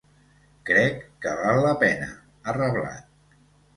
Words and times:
Crec 0.69 1.03
que 1.25 1.35
val 1.41 1.61
la 1.67 1.75
pena, 1.85 2.09
ha 2.49 2.59
reblat. 2.59 3.41